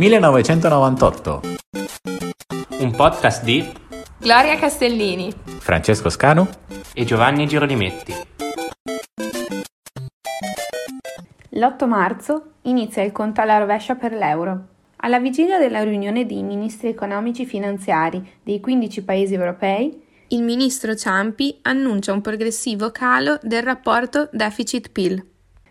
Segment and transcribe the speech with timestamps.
[0.00, 1.42] 1998.
[2.78, 3.70] Un podcast di
[4.16, 6.48] Gloria Castellini, Francesco Scanu
[6.94, 8.14] e Giovanni Girolimetti.
[11.50, 14.68] L'8 marzo inizia il conto alla rovescia per l'euro.
[14.96, 21.58] Alla vigilia della riunione dei ministri economici finanziari dei 15 paesi europei, il ministro Ciampi
[21.60, 25.26] annuncia un progressivo calo del rapporto deficit-PIL.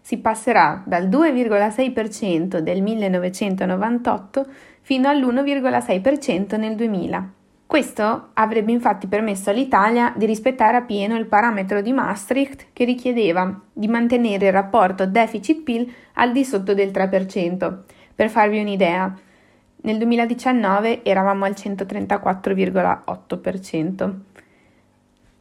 [0.10, 4.48] Si passerà dal 2,6% del 1998
[4.82, 7.32] fino all'1,6% nel 2000.
[7.68, 13.88] Questo avrebbe infatti permesso all'Italia di rispettare appieno il parametro di Maastricht che richiedeva di
[13.88, 17.78] mantenere il rapporto deficit-PIL al di sotto del 3%.
[18.16, 19.16] Per farvi un'idea,
[19.82, 24.14] nel 2019 eravamo al 134,8%.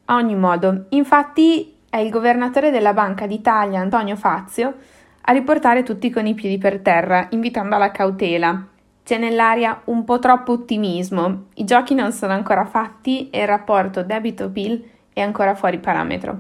[0.05, 4.74] A ogni modo, infatti è il governatore della Banca d'Italia, Antonio Fazio,
[5.23, 8.66] a riportare tutti con i piedi per terra, invitando alla cautela.
[9.05, 14.02] C'è nell'aria un po' troppo ottimismo, i giochi non sono ancora fatti e il rapporto
[14.02, 16.38] debito-PIL è ancora fuori parametro.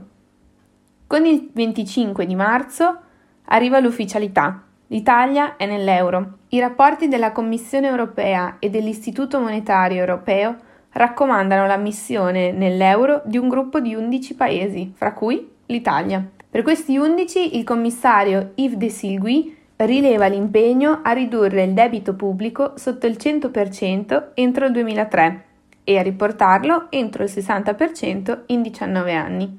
[1.06, 2.98] Con il 25 di marzo
[3.46, 4.62] arriva l'ufficialità.
[4.88, 6.38] L'Italia è nell'euro.
[6.48, 10.56] I rapporti della Commissione europea e dell'Istituto monetario europeo
[10.92, 16.26] raccomandano l'ammissione nell'euro di un gruppo di 11 paesi, fra cui l'Italia.
[16.50, 22.72] Per questi 11 il commissario Yves de Silgui rileva l'impegno a ridurre il debito pubblico
[22.76, 25.44] sotto il 100% entro il 2003
[25.84, 29.58] e a riportarlo entro il 60% in 19 anni.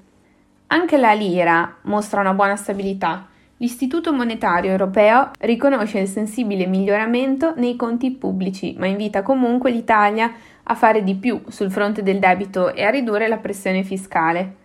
[0.67, 3.27] Anche la lira mostra una buona stabilità.
[3.57, 10.31] L'Istituto monetario europeo riconosce il sensibile miglioramento nei conti pubblici, ma invita comunque l'Italia
[10.69, 14.55] a fare di più sul fronte del debito e a ridurre la pressione fiscale.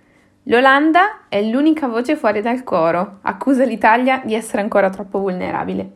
[0.44, 5.90] L'Olanda è l'unica voce fuori dal coro, accusa l'Italia di essere ancora troppo vulnerabile.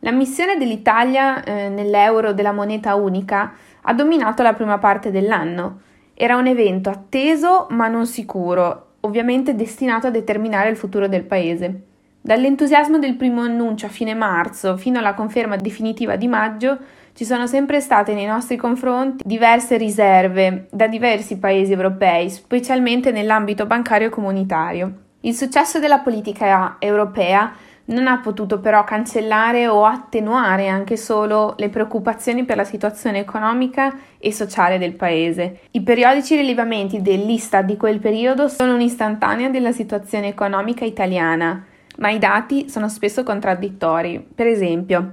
[0.00, 5.80] L'ammissione dell'Italia eh, nell'euro della moneta unica ha dominato la prima parte dell'anno.
[6.14, 11.82] Era un evento atteso ma non sicuro, ovviamente destinato a determinare il futuro del paese.
[12.22, 16.78] Dall'entusiasmo del primo annuncio a fine marzo fino alla conferma definitiva di maggio,
[17.14, 23.66] ci sono sempre state nei nostri confronti diverse riserve da diversi paesi europei, specialmente nell'ambito
[23.66, 24.92] bancario comunitario.
[25.20, 27.52] Il successo della politica europea
[27.84, 33.94] non ha potuto però cancellare o attenuare anche solo le preoccupazioni per la situazione economica
[34.18, 35.60] e sociale del paese.
[35.72, 41.64] I periodici rilevamenti dell'Istat di quel periodo sono un'istantanea della situazione economica italiana,
[41.98, 44.26] ma i dati sono spesso contraddittori.
[44.34, 45.10] Per esempio,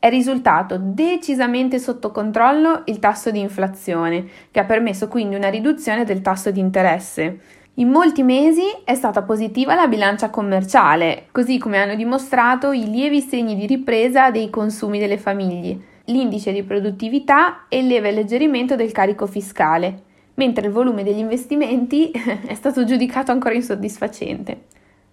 [0.00, 6.04] è risultato decisamente sotto controllo il tasso di inflazione, che ha permesso quindi una riduzione
[6.04, 7.38] del tasso di interesse.
[7.74, 13.20] In molti mesi è stata positiva la bilancia commerciale, così come hanno dimostrato i lievi
[13.20, 18.92] segni di ripresa dei consumi delle famiglie, l'indice di produttività e il lieve alleggerimento del
[18.92, 20.02] carico fiscale,
[20.34, 22.10] mentre il volume degli investimenti
[22.46, 24.62] è stato giudicato ancora insoddisfacente.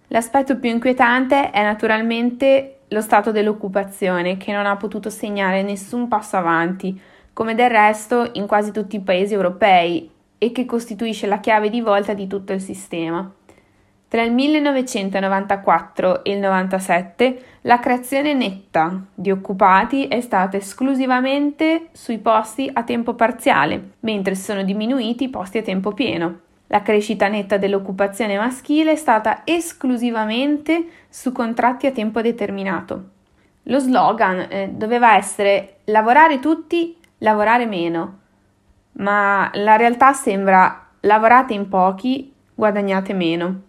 [0.08, 6.36] L'aspetto più inquietante è naturalmente lo stato dell'occupazione che non ha potuto segnare nessun passo
[6.36, 6.98] avanti,
[7.32, 11.80] come del resto in quasi tutti i paesi europei, e che costituisce la chiave di
[11.80, 13.30] volta di tutto il sistema.
[14.08, 22.18] Tra il 1994 e il 97 la creazione netta di occupati è stata esclusivamente sui
[22.18, 26.46] posti a tempo parziale, mentre sono diminuiti i posti a tempo pieno.
[26.70, 33.08] La crescita netta dell'occupazione maschile è stata esclusivamente su contratti a tempo determinato.
[33.64, 38.18] Lo slogan eh, doveva essere lavorare tutti, lavorare meno,
[38.92, 43.62] ma la realtà sembra lavorate in pochi, guadagnate meno.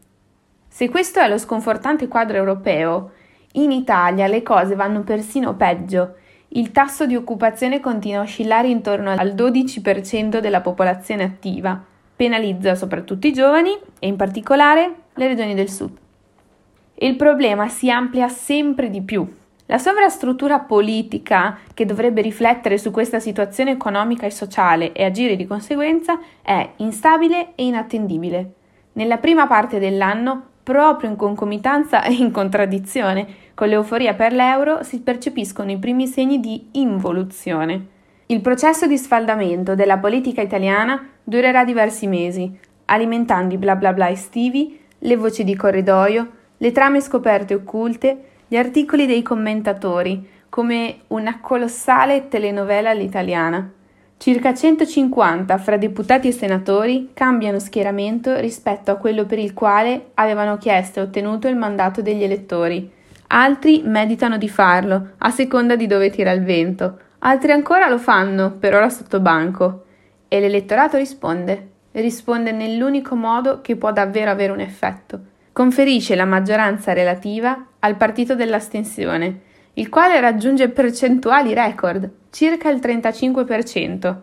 [0.67, 3.11] Se questo è lo sconfortante quadro europeo,
[3.53, 6.15] in Italia le cose vanno persino peggio.
[6.49, 11.81] Il tasso di occupazione continua a oscillare intorno al 12% della popolazione attiva
[12.19, 15.97] penalizza soprattutto i giovani e in particolare le regioni del sud.
[16.95, 19.25] Il problema si amplia sempre di più.
[19.67, 25.47] La sovrastruttura politica che dovrebbe riflettere su questa situazione economica e sociale e agire di
[25.47, 28.53] conseguenza è instabile e inattendibile.
[28.93, 34.99] Nella prima parte dell'anno, proprio in concomitanza e in contraddizione con l'euforia per l'euro, si
[34.99, 37.97] percepiscono i primi segni di involuzione.
[38.31, 42.51] Il processo di sfaldamento della politica italiana durerà diversi mesi,
[42.85, 46.27] alimentando i bla bla bla estivi, le voci di corridoio,
[46.57, 53.71] le trame scoperte occulte, gli articoli dei commentatori, come una colossale telenovela all'italiana.
[54.17, 60.57] Circa 150 fra deputati e senatori cambiano schieramento rispetto a quello per il quale avevano
[60.57, 62.91] chiesto e ottenuto il mandato degli elettori.
[63.27, 68.51] Altri meditano di farlo, a seconda di dove tira il vento, Altri ancora lo fanno,
[68.51, 69.83] per ora sotto banco.
[70.29, 71.69] E l'elettorato risponde.
[71.91, 75.19] Risponde nell'unico modo che può davvero avere un effetto.
[75.51, 79.41] Conferisce la maggioranza relativa al partito dell'astensione,
[79.73, 84.15] il quale raggiunge percentuali record, circa il 35%.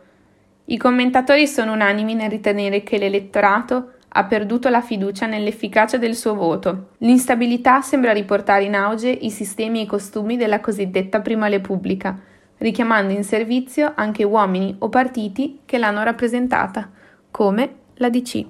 [0.66, 6.34] I commentatori sono unanimi nel ritenere che l'elettorato ha perduto la fiducia nell'efficacia del suo
[6.34, 6.90] voto.
[6.98, 12.18] L'instabilità sembra riportare in auge i sistemi e i costumi della cosiddetta Prima Repubblica,
[12.58, 16.90] richiamando in servizio anche uomini o partiti che l'hanno rappresentata,
[17.30, 18.46] come la DC.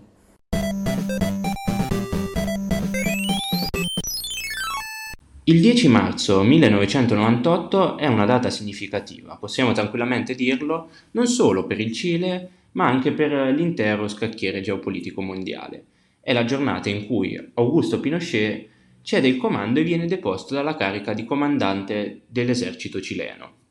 [5.48, 11.92] Il 10 marzo 1998 è una data significativa, possiamo tranquillamente dirlo, non solo per il
[11.92, 15.84] Cile, ma anche per l'intero scacchiere geopolitico mondiale.
[16.20, 18.68] È la giornata in cui Augusto Pinochet
[19.02, 23.65] cede il comando e viene deposto dalla carica di comandante dell'esercito cileno.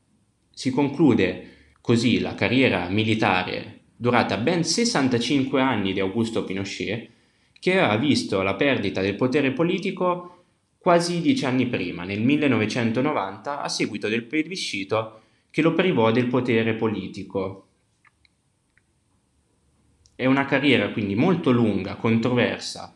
[0.57, 1.50] Si conclude
[1.81, 7.10] così la carriera militare durata ben 65 anni di Augusto Pinochet,
[7.60, 10.44] che ha visto la perdita del potere politico
[10.78, 16.74] quasi dieci anni prima, nel 1990, a seguito del plebiscito che lo privò del potere
[16.75, 17.68] politico.
[20.16, 22.96] È una carriera quindi molto lunga, controversa,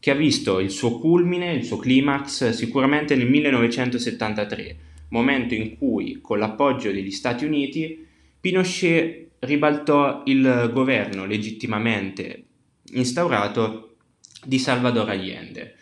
[0.00, 6.20] che ha visto il suo culmine, il suo climax sicuramente nel 1973, momento in cui,
[6.20, 8.06] con l'appoggio degli Stati Uniti,
[8.40, 12.44] Pinochet ribaltò il governo legittimamente
[12.92, 13.96] instaurato
[14.44, 15.74] di Salvador Allende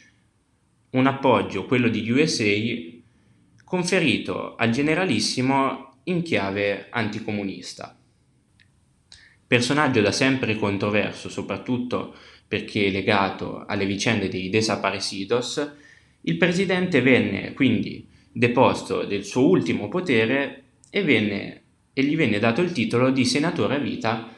[0.91, 2.45] un appoggio, quello di USA,
[3.65, 7.95] conferito al generalissimo in chiave anticomunista.
[9.47, 12.15] Personaggio da sempre controverso, soprattutto
[12.47, 15.73] perché legato alle vicende dei desaparecidos,
[16.23, 22.61] il presidente venne quindi deposto del suo ultimo potere e, venne, e gli venne dato
[22.61, 24.37] il titolo di senatore a vita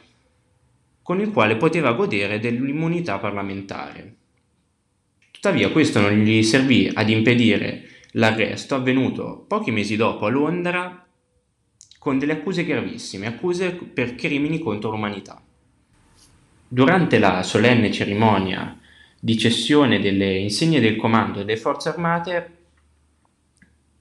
[1.01, 4.15] con il quale poteva godere dell'immunità parlamentare.
[5.31, 11.05] Tuttavia questo non gli servì ad impedire l'arresto avvenuto pochi mesi dopo a Londra
[11.97, 15.41] con delle accuse gravissime, accuse per crimini contro l'umanità.
[16.67, 18.79] Durante la solenne cerimonia
[19.19, 22.60] di cessione delle insegne del comando delle forze armate,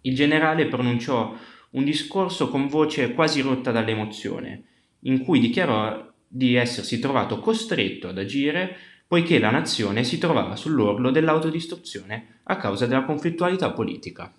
[0.02, 1.34] il generale pronunciò
[1.70, 4.64] un discorso con voce quasi rotta dall'emozione,
[5.00, 8.76] in cui dichiarò di essersi trovato costretto ad agire
[9.06, 14.32] poiché la nazione si trovava sull'orlo dell'autodistruzione a causa della conflittualità politica.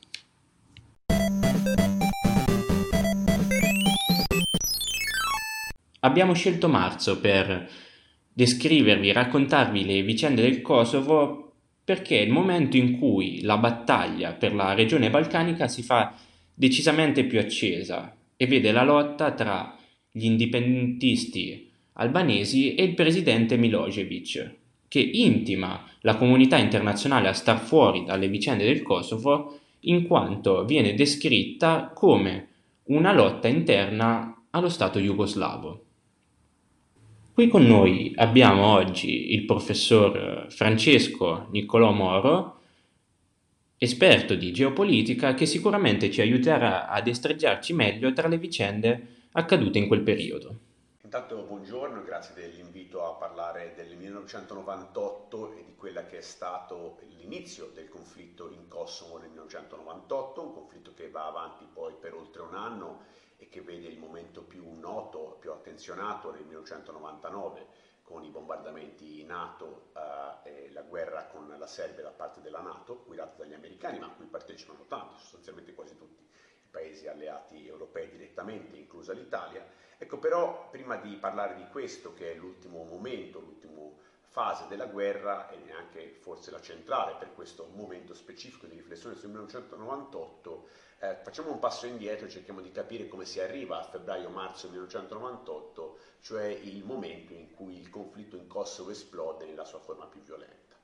[6.00, 7.70] Abbiamo scelto marzo per
[8.34, 11.51] descrivervi, raccontarvi le vicende del Kosovo
[11.92, 16.16] perché è il momento in cui la battaglia per la regione balcanica si fa
[16.54, 19.76] decisamente più accesa e vede la lotta tra
[20.10, 24.56] gli indipendentisti albanesi e il presidente Milosevic,
[24.88, 30.94] che intima la comunità internazionale a star fuori dalle vicende del Kosovo in quanto viene
[30.94, 32.48] descritta come
[32.84, 35.88] una lotta interna allo Stato jugoslavo.
[37.34, 42.60] Qui con noi abbiamo oggi il professor Francesco Niccolò Moro,
[43.78, 49.88] esperto di geopolitica che sicuramente ci aiuterà a destreggiarci meglio tra le vicende accadute in
[49.88, 50.56] quel periodo.
[51.04, 57.72] Intanto buongiorno grazie dell'invito a parlare del 1998 e di quella che è stato l'inizio
[57.74, 62.56] del conflitto in Kosovo nel 1998, un conflitto che va avanti poi per oltre un
[62.56, 63.00] anno
[63.42, 69.90] e che vede il momento più noto, più attenzionato nel 1999 con i bombardamenti NATO
[70.44, 74.06] eh, e la guerra con la Serbia da parte della NATO, guidata dagli americani, ma
[74.06, 79.66] a cui partecipano tanti, sostanzialmente quasi tutti i paesi alleati europei direttamente, inclusa l'Italia.
[79.98, 83.72] Ecco però, prima di parlare di questo, che è l'ultimo momento, l'ultima
[84.32, 89.30] fase della guerra e neanche forse la centrale per questo momento specifico di riflessione sul
[89.30, 90.68] 1998,
[91.02, 95.98] eh, facciamo un passo indietro e cerchiamo di capire come si arriva a febbraio-marzo 1998,
[96.22, 100.76] cioè il momento in cui il conflitto in Kosovo esplode nella sua forma più violenta.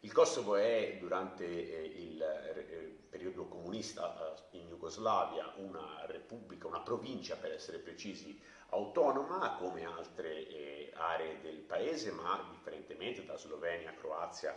[0.00, 6.80] Il Kosovo è durante eh, il eh, periodo comunista eh, in Jugoslavia una repubblica, una
[6.80, 8.38] provincia per essere precisi,
[8.70, 14.54] autonoma come altre eh, aree del paese, ma differentemente da Slovenia, Croazia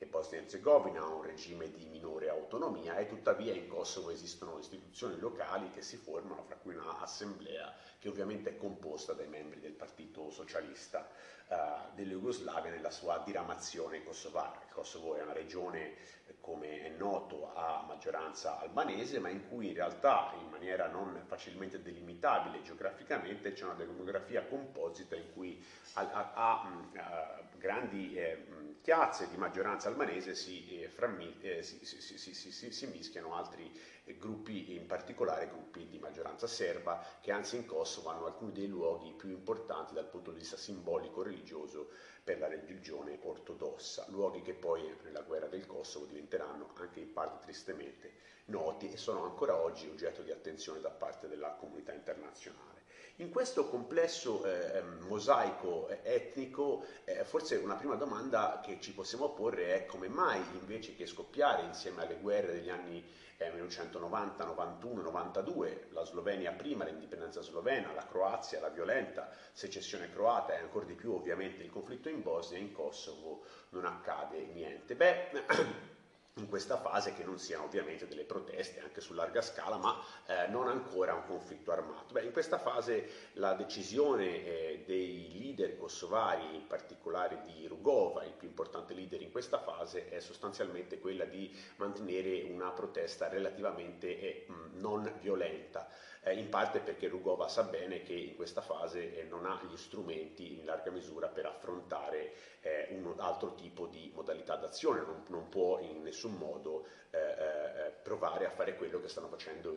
[0.00, 4.58] e Bosnia e Herzegovina ha un regime di minore autonomia e tuttavia in Kosovo esistono
[4.58, 9.72] istituzioni locali che si formano, fra cui un'assemblea che ovviamente è composta dai membri del
[9.72, 11.04] Partito Socialista
[11.48, 11.56] eh,
[11.94, 14.60] della Jugoslavia nella sua diramazione kosovara.
[14.66, 15.94] Il Kosovo è una regione,
[16.40, 21.80] come è noto, a maggioranza albanese, ma in cui in realtà in maniera non facilmente
[21.82, 25.64] delimitabile geograficamente c'è una demografia composita in cui
[25.94, 26.62] ha, ha
[26.92, 28.44] uh, grandi eh,
[28.82, 33.78] piazze di maggioranza albanese si, eh, frammi, eh, si, si, si mischiano altri eh,
[34.16, 39.12] gruppi, in particolare gruppi di maggioranza serba, che anzi in Kosovo hanno alcuni dei luoghi
[39.12, 41.90] più importanti dal punto di vista simbolico religioso
[42.24, 47.44] per la religione ortodossa, luoghi che poi nella guerra del Kosovo diventeranno anche in parte
[47.44, 48.12] tristemente
[48.46, 52.76] noti e sono ancora oggi oggetto di attenzione da parte della comunità internazionale.
[53.16, 59.74] In questo complesso eh, mosaico etnico, eh, forse una prima domanda che ci possiamo porre
[59.74, 63.04] è come mai invece che scoppiare insieme alle guerre degli anni
[63.38, 70.54] eh, 1990, 91, 92, la Slovenia prima, l'indipendenza slovena, la Croazia, la violenta secessione croata
[70.54, 74.96] e ancora di più ovviamente il conflitto in Bosnia e in Kosovo non accade niente.
[74.96, 75.30] Beh,
[76.38, 80.46] in questa fase che non siano ovviamente delle proteste anche su larga scala, ma eh,
[80.48, 82.12] non ancora un conflitto armato.
[82.12, 88.32] Beh, in questa fase la decisione eh, dei leader kosovari, in particolare di Rugova, il
[88.32, 94.46] più importante leader in questa fase, è sostanzialmente quella di mantenere una protesta relativamente eh,
[94.74, 95.88] non violenta
[96.28, 99.76] eh, in parte perché Rugova sa bene che in questa fase eh, non ha gli
[99.76, 105.48] strumenti in larga misura per affrontare eh, un altro tipo di modalità d'azione, non, non
[105.48, 109.76] può in nessun modo eh, eh, provare a fare quello che stanno facendo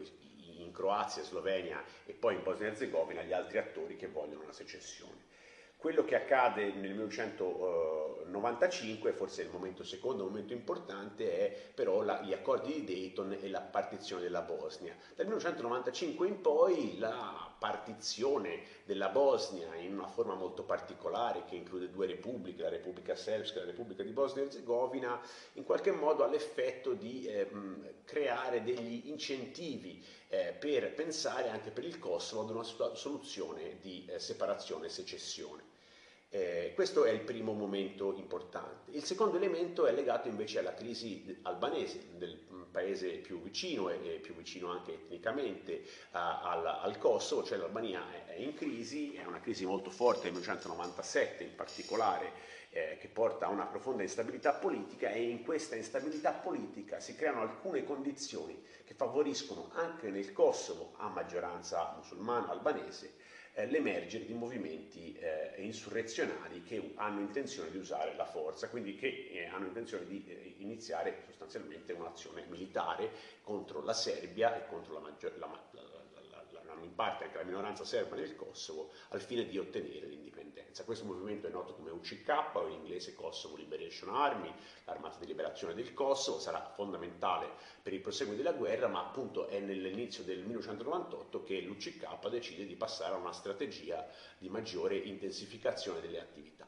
[0.57, 4.53] in Croazia, Slovenia e poi in Bosnia e Herzegovina gli altri attori che vogliono la
[4.53, 5.29] secessione.
[5.81, 12.33] Quello che accade nel 1995, forse il momento secondo, momento importante, è però la, gli
[12.33, 14.95] accordi di Dayton e la partizione della Bosnia.
[15.15, 21.89] Dal 1995 in poi la partizione della Bosnia in una forma molto particolare che include
[21.89, 25.19] due repubbliche, la Repubblica Serbska e la Repubblica di Bosnia e Herzegovina,
[25.53, 27.49] in qualche modo ha l'effetto di eh,
[28.05, 32.61] creare degli incentivi eh, per pensare anche per il Kosovo ad una
[32.93, 35.69] soluzione di eh, separazione e secessione.
[36.33, 38.91] Eh, questo è il primo momento importante.
[38.91, 42.39] Il secondo elemento è legato invece alla crisi albanese, del
[42.71, 48.35] paese più vicino e, più vicino anche etnicamente a, al, al, Kosovo, cioè l'Albania è,
[48.35, 52.31] è, in crisi, è una crisi molto forte nel 1997 in particolare,
[52.69, 57.41] eh, che porta a una profonda instabilità politica e in questa instabilità politica si creano
[57.41, 63.19] alcune condizioni che favoriscono anche nel Kosovo a maggioranza musulmana albanese
[63.65, 69.45] l'emergere di movimenti eh, insurrezionali che hanno intenzione di usare la forza, quindi che eh,
[69.45, 73.11] hanno intenzione di eh, iniziare sostanzialmente un'azione militare
[73.43, 75.81] contro la Serbia e contro la, maggior, la, la,
[77.01, 80.83] parte anche la minoranza serba nel Kosovo, al fine di ottenere l'indipendenza.
[80.83, 84.53] Questo movimento è noto come UCK, o in inglese Kosovo Liberation Army,
[84.85, 87.49] l'armata di liberazione del Kosovo, sarà fondamentale
[87.81, 92.75] per il proseguo della guerra, ma appunto è nell'inizio del 1998 che l'UCK decide di
[92.75, 96.67] passare a una strategia di maggiore intensificazione delle attività.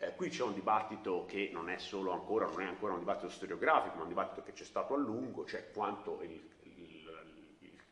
[0.00, 3.30] Eh, qui c'è un dibattito che non è solo ancora, non è ancora un dibattito
[3.30, 6.40] storiografico, ma un dibattito che c'è stato a lungo, cioè quanto il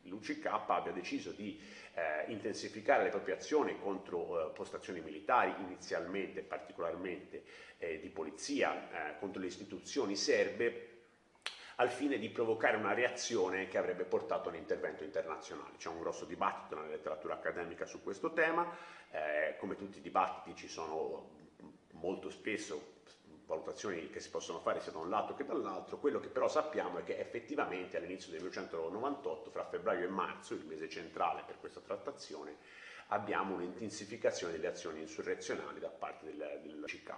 [0.09, 1.61] l'UCK abbia deciso di
[1.95, 7.45] eh, intensificare le proprie azioni contro eh, postazioni militari, inizialmente particolarmente
[7.79, 10.91] eh, di polizia, eh, contro le istituzioni serbe,
[11.77, 15.77] al fine di provocare una reazione che avrebbe portato all'intervento internazionale.
[15.77, 18.67] C'è un grosso dibattito nella letteratura accademica su questo tema,
[19.11, 21.35] eh, come tutti i dibattiti ci sono
[21.93, 22.95] molto spesso
[23.47, 26.99] valutazioni che si possono fare sia da un lato che dall'altro, quello che però sappiamo
[26.99, 31.81] è che effettivamente all'inizio del 1998, fra febbraio e marzo, il mese centrale per questa
[31.81, 32.57] trattazione,
[33.09, 37.15] abbiamo un'intensificazione delle azioni insurrezionali da parte del, del CK.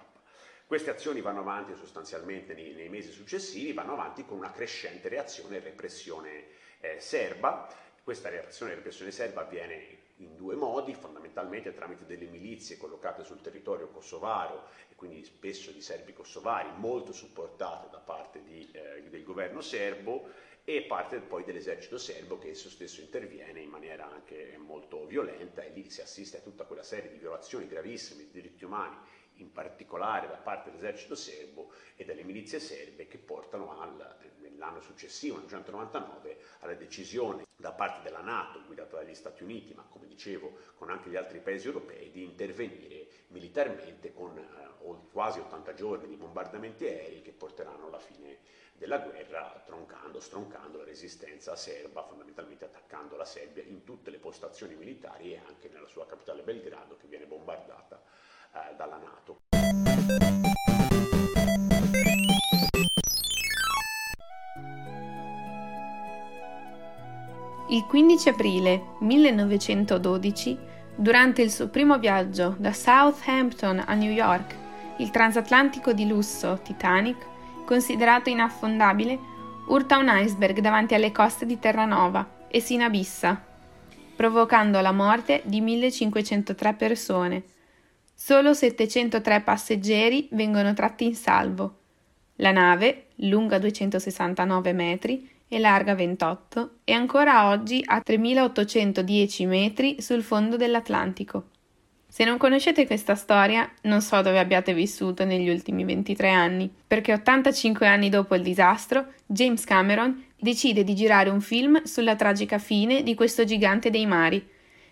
[0.66, 5.56] Queste azioni vanno avanti sostanzialmente nei, nei, mesi successivi, vanno avanti con una crescente reazione
[5.56, 6.44] e repressione
[6.80, 7.66] eh, serba.
[8.04, 13.40] Questa reazione e repressione serba avviene in due modi, fondamentalmente tramite delle milizie collocate sul
[13.40, 14.68] territorio kosovaro
[14.98, 20.28] quindi spesso di serbi kosovari, molto supportate da parte di, eh, del governo serbo
[20.64, 25.70] e parte poi dell'esercito serbo che esso stesso interviene in maniera anche molto violenta e
[25.70, 28.96] lì si assiste a tutta quella serie di violazioni gravissime di diritti umani,
[29.34, 34.16] in particolare da parte dell'esercito serbo e delle milizie serbe che portano al,
[34.56, 39.86] l'anno successivo, nel 1999, alla decisione da parte della Nato, guidata dagli Stati Uniti, ma
[39.88, 44.67] come dicevo con anche gli altri paesi europei, di intervenire militarmente con eh,
[45.12, 48.38] quasi 80 giorni di bombardamenti aerei che porteranno alla fine
[48.78, 54.76] della guerra, troncando, stroncando la resistenza serba, fondamentalmente attaccando la Serbia in tutte le postazioni
[54.76, 58.00] militari e anche nella sua capitale Belgrado che viene bombardata
[58.52, 59.38] eh, dalla Nato.
[67.70, 70.58] Il 15 aprile 1912,
[70.94, 74.67] durante il suo primo viaggio da Southampton a New York,
[74.98, 77.26] il transatlantico di lusso Titanic,
[77.64, 79.18] considerato inaffondabile,
[79.66, 83.42] urta un iceberg davanti alle coste di Terranova e si inabissa,
[84.16, 87.42] provocando la morte di 1503 persone.
[88.14, 91.76] Solo 703 passeggeri vengono tratti in salvo.
[92.36, 100.22] La nave, lunga 269 metri, e larga 28 e ancora oggi a 3810 metri sul
[100.22, 101.46] fondo dell'Atlantico.
[102.18, 107.12] Se non conoscete questa storia, non so dove abbiate vissuto negli ultimi 23 anni, perché
[107.12, 113.04] 85 anni dopo il disastro, James Cameron decide di girare un film sulla tragica fine
[113.04, 114.44] di questo gigante dei mari.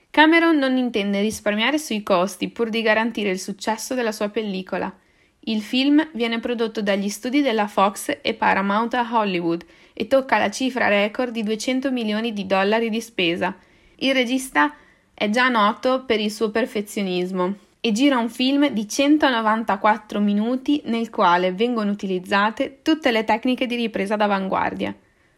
[0.09, 4.97] Cameron non intende risparmiare sui costi pur di garantire il successo della sua pellicola.
[5.40, 10.52] Il film viene prodotto dagli studi della Fox e Paramount a Hollywood e tocca la
[10.52, 13.52] cifra record di 200 milioni di dollari di spesa.
[13.97, 14.73] Il regista
[15.18, 21.08] è già noto per il suo perfezionismo e gira un film di 194 minuti nel
[21.08, 24.94] quale vengono utilizzate tutte le tecniche di ripresa d'avanguardia.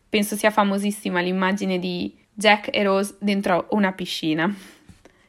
[0.08, 4.52] Penso sia famosissima l'immagine di Jack e Rose dentro una piscina.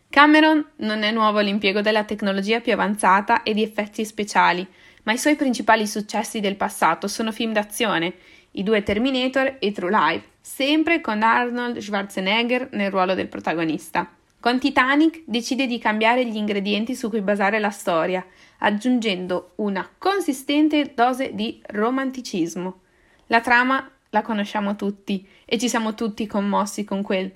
[0.10, 4.66] Cameron non è nuovo all'impiego della tecnologia più avanzata e di effetti speciali,
[5.04, 8.16] ma i suoi principali successi del passato sono film d'azione
[8.54, 14.10] i due Terminator e True Life, sempre con Arnold Schwarzenegger nel ruolo del protagonista.
[14.40, 18.26] Con Titanic decide di cambiare gli ingredienti su cui basare la storia,
[18.60, 22.80] aggiungendo una consistente dose di romanticismo.
[23.28, 27.32] La trama la conosciamo tutti e ci siamo tutti commossi con quel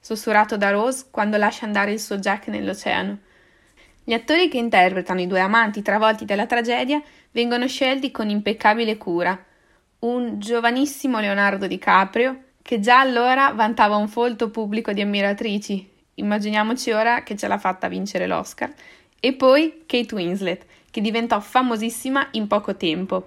[0.00, 3.18] sussurrato da Rose quando lascia andare il suo Jack nell'oceano.
[4.02, 9.45] Gli attori che interpretano i due amanti travolti dalla tragedia vengono scelti con impeccabile cura.
[10.06, 17.24] Un giovanissimo Leonardo DiCaprio, che già allora vantava un folto pubblico di ammiratrici, immaginiamoci ora
[17.24, 18.72] che ce l'ha fatta vincere l'Oscar,
[19.18, 23.26] e poi Kate Winslet, che diventò famosissima in poco tempo.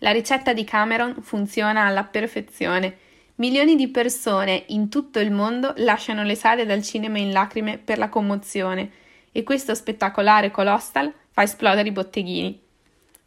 [0.00, 2.98] La ricetta di Cameron funziona alla perfezione.
[3.36, 7.96] Milioni di persone in tutto il mondo lasciano le sale dal cinema in lacrime per
[7.96, 8.90] la commozione
[9.32, 12.66] e questo spettacolare colossal fa esplodere i botteghini.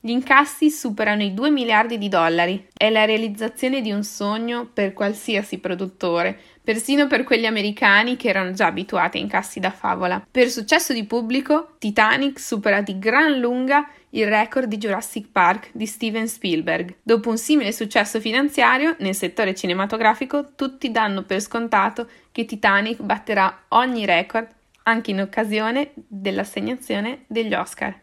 [0.03, 2.67] Gli incassi superano i 2 miliardi di dollari.
[2.75, 8.51] È la realizzazione di un sogno per qualsiasi produttore, persino per quelli americani che erano
[8.51, 10.25] già abituati a incassi da favola.
[10.31, 15.85] Per successo di pubblico, Titanic supera di gran lunga il record di Jurassic Park di
[15.85, 16.95] Steven Spielberg.
[17.03, 23.65] Dopo un simile successo finanziario nel settore cinematografico, tutti danno per scontato che Titanic batterà
[23.67, 24.47] ogni record
[24.83, 27.95] anche in occasione dell'assegnazione degli Oscar.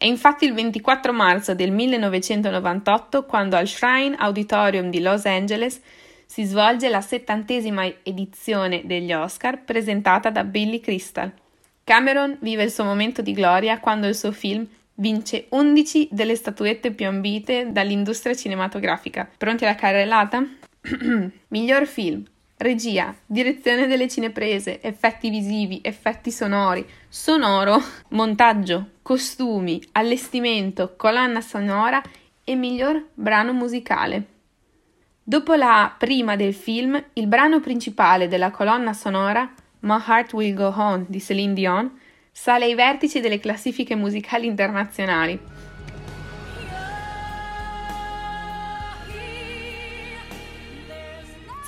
[0.00, 5.78] È infatti il 24 marzo del 1998 quando al Shrine Auditorium di Los Angeles
[6.24, 11.30] si svolge la settantesima edizione degli Oscar presentata da Billy Crystal.
[11.84, 16.92] Cameron vive il suo momento di gloria quando il suo film vince 11 delle statuette
[16.92, 19.28] più ambite dall'industria cinematografica.
[19.36, 20.42] Pronti alla carrellata?
[21.48, 22.24] Miglior film,
[22.60, 32.02] regia, direzione delle cineprese, effetti visivi, effetti sonori, sonoro, montaggio, costumi, allestimento, colonna sonora
[32.44, 34.24] e miglior brano musicale.
[35.22, 40.74] Dopo la prima del film, il brano principale della colonna sonora, My Heart Will Go
[40.76, 41.98] On di Celine Dion,
[42.30, 45.59] sale ai vertici delle classifiche musicali internazionali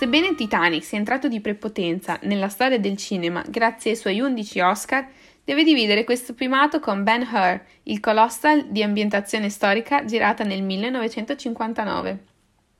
[0.02, 5.06] Sebbene Titanic sia entrato di prepotenza nella storia del cinema grazie ai suoi 11 Oscar,
[5.44, 12.24] deve dividere questo primato con Ben Hur, il colossal di ambientazione storica girata nel 1959.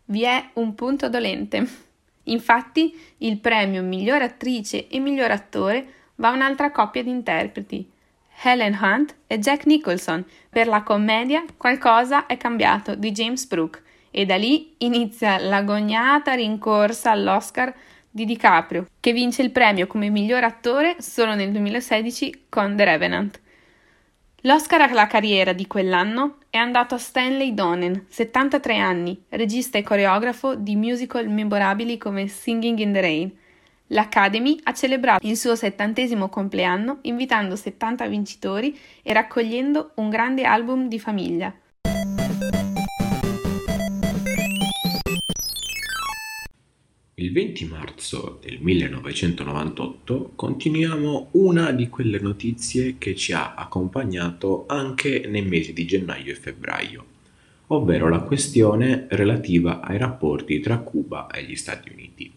[0.07, 1.65] Vi è un punto dolente.
[2.25, 7.89] Infatti, il premio miglior attrice e miglior attore va a un'altra coppia di interpreti,
[8.43, 13.81] Helen Hunt e Jack Nicholson, per la commedia Qualcosa è cambiato di James Brooke,
[14.13, 17.75] e da lì inizia l'agognata rincorsa all'Oscar
[18.09, 23.41] di DiCaprio, che vince il premio come miglior attore solo nel 2016 con The Revenant.
[24.43, 30.57] L'Oscar alla carriera di quell'anno è andato a Stanley Donen, 73 anni, regista e coreografo
[30.57, 33.33] di musical memorabili come Singing in the Rain.
[33.87, 40.89] L'Academy ha celebrato il suo settantesimo compleanno invitando 70 vincitori e raccogliendo un grande album
[40.89, 41.55] di famiglia.
[47.17, 55.27] Il 20 marzo del 1998 continuiamo una di quelle notizie che ci ha accompagnato anche
[55.29, 57.05] nei mesi di gennaio e febbraio,
[57.67, 62.33] ovvero la questione relativa ai rapporti tra Cuba e gli Stati Uniti.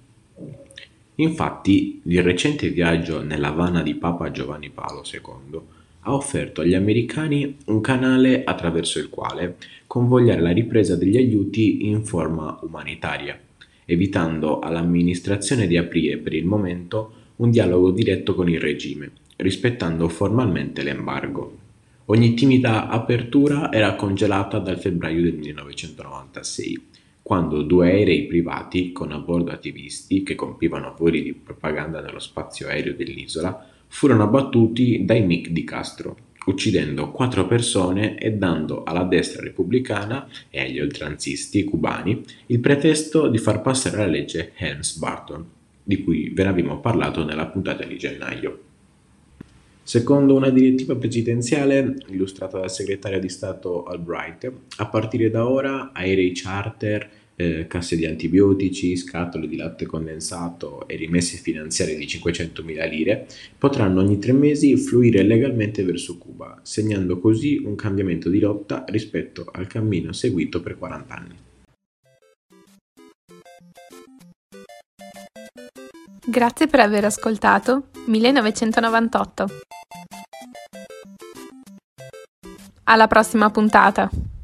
[1.16, 5.60] Infatti, il recente viaggio nella Havana di Papa Giovanni Paolo II
[6.02, 9.56] ha offerto agli americani un canale attraverso il quale
[9.88, 13.40] convogliare la ripresa degli aiuti in forma umanitaria
[13.86, 20.84] evitando all'amministrazione di aprire per il momento un dialogo diretto con il regime, rispettando formalmente
[20.84, 21.58] l'embargo.
[22.06, 26.82] Ogni timida apertura era congelata dal febbraio del 1996,
[27.22, 32.68] quando due aerei privati con a bordo attivisti che compivano voli di propaganda nello spazio
[32.68, 39.42] aereo dell'isola furono abbattuti dai MiG di Castro, uccidendo quattro persone e dando alla destra
[39.42, 45.46] repubblicana e agli oltranzisti cubani il pretesto di far passare la legge Helms-Barton,
[45.84, 48.60] di cui ve ne abbiamo parlato nella puntata di gennaio.
[49.82, 56.32] Secondo una direttiva presidenziale illustrata dal segretario di Stato Albright, a partire da ora aerei
[56.34, 63.28] charter eh, casse di antibiotici, scatole di latte condensato e rimesse finanziarie di 500.000 lire
[63.58, 69.46] potranno ogni tre mesi fluire legalmente verso Cuba, segnando così un cambiamento di rotta rispetto
[69.52, 71.36] al cammino seguito per 40 anni.
[76.28, 79.48] Grazie per aver ascoltato 1998.
[82.84, 84.35] Alla prossima puntata!